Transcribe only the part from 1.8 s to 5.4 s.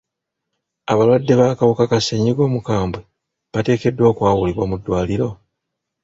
ka ssenyiga omukambwe bateekeddwa okwawulibwa mu ddwaliro?